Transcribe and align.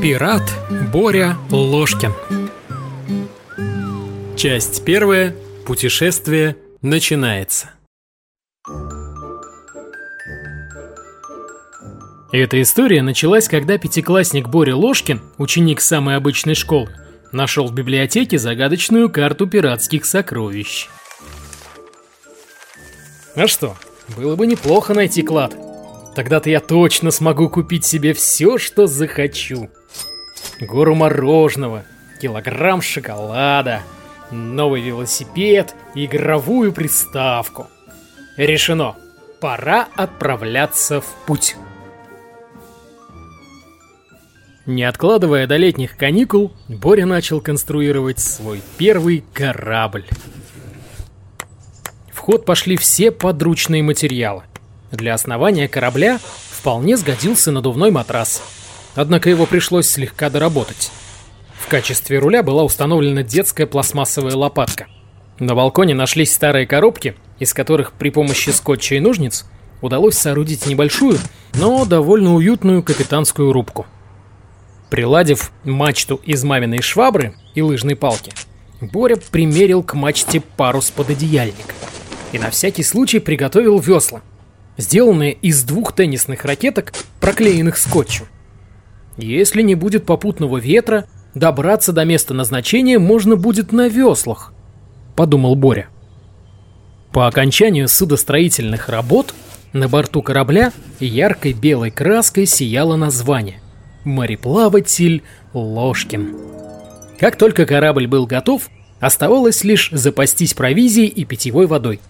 Пират 0.00 0.42
Боря 0.92 1.36
Ложкин 1.50 2.12
Часть 4.36 4.84
первая. 4.84 5.34
Путешествие 5.66 6.56
начинается. 6.80 7.70
Эта 12.32 12.62
история 12.62 13.02
началась, 13.02 13.48
когда 13.48 13.78
пятиклассник 13.78 14.48
Боря 14.48 14.76
Ложкин, 14.76 15.20
ученик 15.38 15.80
самой 15.80 16.14
обычной 16.16 16.54
школы, 16.54 16.94
нашел 17.32 17.66
в 17.66 17.74
библиотеке 17.74 18.38
загадочную 18.38 19.10
карту 19.10 19.48
пиратских 19.48 20.04
сокровищ. 20.04 20.88
А 23.34 23.48
что, 23.48 23.76
было 24.16 24.36
бы 24.36 24.46
неплохо 24.46 24.94
найти 24.94 25.22
клад. 25.22 25.69
Тогда-то 26.14 26.50
я 26.50 26.60
точно 26.60 27.10
смогу 27.10 27.48
купить 27.48 27.84
себе 27.84 28.12
все, 28.12 28.58
что 28.58 28.86
захочу. 28.86 29.70
Гору 30.60 30.94
мороженого, 30.94 31.84
килограмм 32.20 32.82
шоколада, 32.82 33.82
новый 34.30 34.82
велосипед 34.82 35.74
игровую 35.94 36.72
приставку. 36.72 37.68
Решено. 38.36 38.96
Пора 39.40 39.88
отправляться 39.96 41.00
в 41.00 41.06
путь. 41.26 41.56
Не 44.66 44.84
откладывая 44.84 45.46
до 45.46 45.56
летних 45.56 45.96
каникул, 45.96 46.52
Боря 46.68 47.06
начал 47.06 47.40
конструировать 47.40 48.18
свой 48.18 48.60
первый 48.76 49.24
корабль. 49.32 50.06
В 52.12 52.18
ход 52.18 52.44
пошли 52.44 52.76
все 52.76 53.10
подручные 53.10 53.82
материалы. 53.82 54.42
Для 54.90 55.14
основания 55.14 55.68
корабля 55.68 56.18
вполне 56.50 56.96
сгодился 56.96 57.52
надувной 57.52 57.90
матрас. 57.90 58.42
Однако 58.94 59.30
его 59.30 59.46
пришлось 59.46 59.88
слегка 59.88 60.30
доработать. 60.30 60.90
В 61.58 61.68
качестве 61.68 62.18
руля 62.18 62.42
была 62.42 62.64
установлена 62.64 63.22
детская 63.22 63.66
пластмассовая 63.66 64.34
лопатка. 64.34 64.88
На 65.38 65.54
балконе 65.54 65.94
нашлись 65.94 66.32
старые 66.32 66.66
коробки, 66.66 67.14
из 67.38 67.54
которых 67.54 67.92
при 67.92 68.10
помощи 68.10 68.50
скотча 68.50 68.96
и 68.96 69.00
ножниц 69.00 69.46
удалось 69.80 70.18
соорудить 70.18 70.66
небольшую, 70.66 71.18
но 71.54 71.84
довольно 71.84 72.34
уютную 72.34 72.82
капитанскую 72.82 73.52
рубку. 73.52 73.86
Приладив 74.90 75.52
мачту 75.64 76.20
из 76.24 76.42
маминой 76.42 76.82
швабры 76.82 77.34
и 77.54 77.62
лыжной 77.62 77.94
палки, 77.94 78.32
Боря 78.80 79.16
примерил 79.16 79.82
к 79.82 79.94
мачте 79.94 80.40
парус 80.40 80.90
пододеяльника 80.90 81.74
и 82.32 82.38
на 82.38 82.50
всякий 82.50 82.82
случай 82.82 83.18
приготовил 83.18 83.78
весла, 83.78 84.22
сделанные 84.80 85.32
из 85.32 85.62
двух 85.62 85.92
теннисных 85.94 86.44
ракеток, 86.44 86.92
проклеенных 87.20 87.76
скотчем. 87.76 88.26
Если 89.16 89.62
не 89.62 89.74
будет 89.74 90.06
попутного 90.06 90.58
ветра, 90.58 91.06
добраться 91.34 91.92
до 91.92 92.04
места 92.04 92.34
назначения 92.34 92.98
можно 92.98 93.36
будет 93.36 93.72
на 93.72 93.88
веслах, 93.88 94.52
подумал 95.14 95.54
Боря. 95.54 95.88
По 97.12 97.26
окончанию 97.26 97.88
судостроительных 97.88 98.88
работ 98.88 99.34
на 99.72 99.88
борту 99.88 100.22
корабля 100.22 100.72
яркой 100.98 101.52
белой 101.52 101.90
краской 101.90 102.46
сияло 102.46 102.96
название 102.96 103.60
«Мореплаватель 104.04 105.22
Ложкин». 105.52 106.36
Как 107.18 107.36
только 107.36 107.66
корабль 107.66 108.06
был 108.06 108.26
готов, 108.26 108.70
оставалось 109.00 109.64
лишь 109.64 109.90
запастись 109.92 110.54
провизией 110.54 111.08
и 111.08 111.24
питьевой 111.24 111.66
водой. 111.66 112.00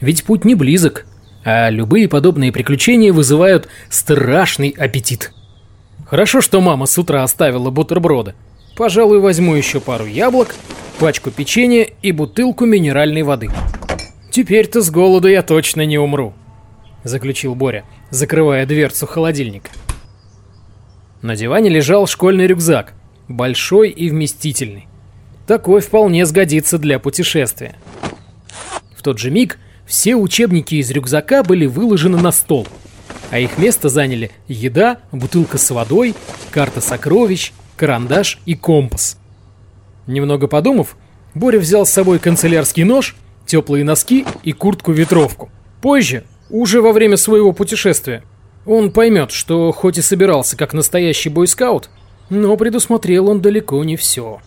Ведь 0.00 0.24
путь 0.24 0.44
не 0.44 0.54
близок, 0.54 1.06
а 1.44 1.70
любые 1.70 2.08
подобные 2.08 2.52
приключения 2.52 3.12
вызывают 3.12 3.68
страшный 3.88 4.70
аппетит. 4.70 5.32
Хорошо, 6.06 6.40
что 6.40 6.60
мама 6.60 6.86
с 6.86 6.98
утра 6.98 7.22
оставила 7.22 7.70
бутерброды. 7.70 8.34
Пожалуй, 8.76 9.20
возьму 9.20 9.54
еще 9.54 9.80
пару 9.80 10.06
яблок, 10.06 10.54
пачку 10.98 11.30
печенья 11.30 11.86
и 12.02 12.12
бутылку 12.12 12.66
минеральной 12.66 13.22
воды. 13.22 13.50
Теперь-то 14.30 14.80
с 14.80 14.90
голоду 14.90 15.28
я 15.28 15.42
точно 15.42 15.84
не 15.84 15.98
умру, 15.98 16.34
заключил 17.04 17.54
Боря, 17.54 17.84
закрывая 18.10 18.66
дверцу 18.66 19.06
холодильника. 19.06 19.70
На 21.22 21.36
диване 21.36 21.68
лежал 21.68 22.06
школьный 22.06 22.46
рюкзак, 22.46 22.94
большой 23.28 23.90
и 23.90 24.08
вместительный. 24.08 24.86
Такой 25.46 25.80
вполне 25.80 26.24
сгодится 26.26 26.78
для 26.78 26.98
путешествия. 26.98 27.74
В 28.96 29.02
тот 29.02 29.18
же 29.18 29.30
миг 29.30 29.58
все 29.90 30.14
учебники 30.14 30.76
из 30.76 30.88
рюкзака 30.92 31.42
были 31.42 31.66
выложены 31.66 32.16
на 32.16 32.30
стол, 32.30 32.64
а 33.32 33.40
их 33.40 33.58
место 33.58 33.88
заняли 33.88 34.30
еда, 34.46 34.98
бутылка 35.10 35.58
с 35.58 35.68
водой, 35.72 36.14
карта 36.52 36.80
сокровищ, 36.80 37.52
карандаш 37.76 38.38
и 38.46 38.54
компас. 38.54 39.18
Немного 40.06 40.46
подумав, 40.46 40.96
Боря 41.34 41.58
взял 41.58 41.84
с 41.84 41.90
собой 41.90 42.20
канцелярский 42.20 42.84
нож, 42.84 43.16
теплые 43.46 43.82
носки 43.82 44.24
и 44.44 44.52
куртку-ветровку. 44.52 45.50
Позже, 45.82 46.22
уже 46.50 46.82
во 46.82 46.92
время 46.92 47.16
своего 47.16 47.52
путешествия, 47.52 48.22
он 48.66 48.92
поймет, 48.92 49.32
что 49.32 49.72
хоть 49.72 49.98
и 49.98 50.02
собирался 50.02 50.56
как 50.56 50.72
настоящий 50.72 51.30
бойскаут, 51.30 51.90
но 52.28 52.56
предусмотрел 52.56 53.28
он 53.28 53.40
далеко 53.40 53.82
не 53.82 53.96
все. 53.96 54.38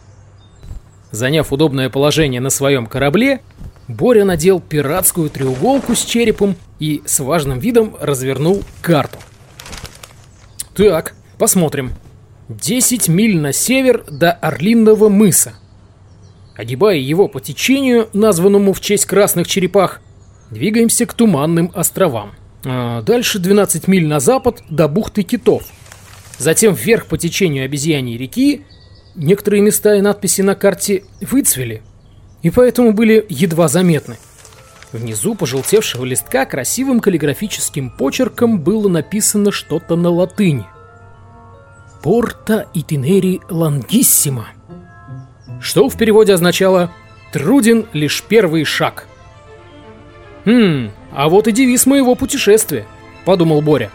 Заняв 1.11 1.51
удобное 1.51 1.89
положение 1.89 2.39
на 2.39 2.49
своем 2.49 2.85
корабле, 2.85 3.41
Боря 3.93 4.25
надел 4.25 4.59
пиратскую 4.59 5.29
треуголку 5.29 5.93
с 5.95 6.03
черепом 6.03 6.55
и 6.79 7.03
с 7.05 7.19
важным 7.19 7.59
видом 7.59 7.95
развернул 7.99 8.63
карту. 8.81 9.19
Так, 10.75 11.13
посмотрим. 11.37 11.91
10 12.49 13.07
миль 13.07 13.39
на 13.39 13.53
север 13.53 14.03
до 14.09 14.31
Орлинного 14.31 15.09
мыса. 15.09 15.53
Огибая 16.55 16.97
его 16.97 17.27
по 17.27 17.39
течению, 17.39 18.09
названному 18.13 18.73
в 18.73 18.81
честь 18.81 19.05
красных 19.05 19.47
черепах, 19.47 20.01
двигаемся 20.49 21.05
к 21.05 21.13
Туманным 21.13 21.71
островам. 21.75 22.33
А 22.65 23.03
дальше 23.03 23.37
12 23.37 23.87
миль 23.87 24.07
на 24.07 24.19
запад 24.19 24.63
до 24.69 24.87
бухты 24.87 25.21
Китов. 25.21 25.65
Затем 26.39 26.73
вверх 26.73 27.05
по 27.05 27.17
течению 27.17 27.65
обезьяньей 27.65 28.17
реки. 28.17 28.65
Некоторые 29.15 29.61
места 29.61 29.95
и 29.95 30.01
надписи 30.01 30.41
на 30.41 30.55
карте 30.55 31.03
выцвели, 31.21 31.83
и 32.43 32.49
поэтому 32.49 32.93
были 32.93 33.25
едва 33.29 33.67
заметны. 33.67 34.17
Внизу 34.91 35.33
пожелтевшего 35.33 36.05
листка 36.05 36.45
красивым 36.45 36.99
каллиграфическим 36.99 37.89
почерком 37.89 38.59
было 38.59 38.87
написано 38.89 39.51
что-то 39.51 39.95
на 39.95 40.09
латыни. 40.09 40.67
«Порта 42.03 42.67
итинери 42.73 43.41
лангиссима», 43.49 44.47
что 45.61 45.89
в 45.89 45.97
переводе 45.97 46.33
означало 46.33 46.91
«труден 47.31 47.87
лишь 47.93 48.21
первый 48.21 48.65
шаг». 48.65 49.07
«Хм, 50.45 50.91
а 51.13 51.29
вот 51.29 51.47
и 51.47 51.53
девиз 51.53 51.85
моего 51.85 52.13
путешествия»,— 52.15 52.85
подумал 53.25 53.61
Боря. 53.61 53.89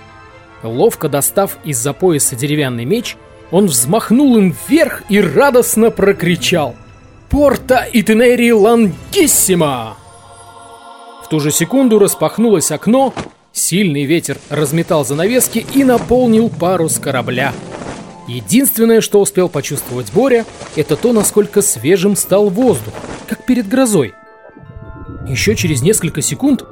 Ловко 0.62 1.08
достав 1.08 1.58
из-за 1.62 1.92
пояса 1.92 2.34
деревянный 2.34 2.86
меч, 2.86 3.16
он 3.50 3.66
взмахнул 3.66 4.36
им 4.38 4.56
вверх 4.68 5.02
и 5.10 5.20
радостно 5.20 5.90
прокричал— 5.90 6.74
порта 7.30 7.86
Итенери 7.92 8.52
Лангиссима!» 8.52 9.96
В 11.24 11.28
ту 11.28 11.40
же 11.40 11.50
секунду 11.50 11.98
распахнулось 11.98 12.70
окно, 12.70 13.12
сильный 13.52 14.04
ветер 14.04 14.38
разметал 14.48 15.04
занавески 15.04 15.64
и 15.74 15.84
наполнил 15.84 16.48
парус 16.48 16.98
корабля. 16.98 17.52
Единственное, 18.26 19.00
что 19.00 19.20
успел 19.20 19.48
почувствовать 19.48 20.12
Боря, 20.12 20.44
это 20.76 20.96
то, 20.96 21.12
насколько 21.12 21.62
свежим 21.62 22.16
стал 22.16 22.48
воздух, 22.48 22.94
как 23.26 23.44
перед 23.44 23.68
грозой. 23.68 24.14
Еще 25.26 25.54
через 25.54 25.82
несколько 25.82 26.22
секунд 26.22 26.64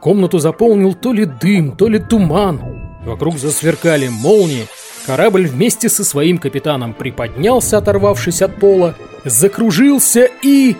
комнату 0.00 0.38
заполнил 0.38 0.94
то 0.94 1.12
ли 1.12 1.24
дым, 1.24 1.76
то 1.76 1.88
ли 1.88 1.98
туман. 1.98 2.60
Вокруг 3.04 3.38
засверкали 3.38 4.08
молнии, 4.08 4.66
Корабль 5.06 5.46
вместе 5.46 5.88
со 5.88 6.04
своим 6.04 6.38
капитаном 6.38 6.94
приподнялся, 6.94 7.78
оторвавшись 7.78 8.42
от 8.42 8.56
пола, 8.56 8.94
закружился 9.24 10.28
и... 10.42 10.76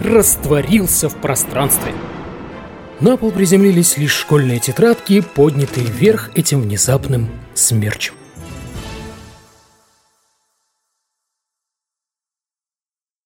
растворился 0.00 1.08
в 1.08 1.16
пространстве. 1.16 1.92
На 3.00 3.16
пол 3.16 3.30
приземлились 3.30 3.98
лишь 3.98 4.14
школьные 4.14 4.58
тетрадки, 4.58 5.20
поднятые 5.20 5.86
вверх 5.86 6.30
этим 6.34 6.62
внезапным 6.62 7.28
смерчем. 7.54 8.15